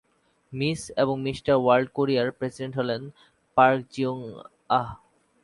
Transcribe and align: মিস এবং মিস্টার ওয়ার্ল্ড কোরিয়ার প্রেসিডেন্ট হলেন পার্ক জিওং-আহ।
মিস 0.53 0.81
এবং 0.97 1.15
মিস্টার 1.21 1.55
ওয়ার্ল্ড 1.55 1.89
কোরিয়ার 1.93 2.27
প্রেসিডেন্ট 2.31 2.73
হলেন 2.77 3.01
পার্ক 3.57 3.79
জিওং-আহ। 3.91 4.89